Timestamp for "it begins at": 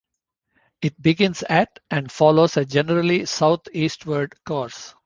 0.81-1.77